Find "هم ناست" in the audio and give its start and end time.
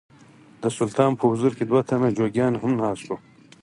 2.61-3.05